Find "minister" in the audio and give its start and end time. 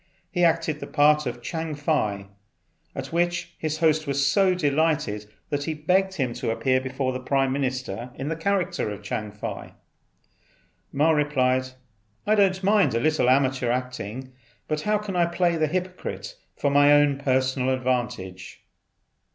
7.51-8.09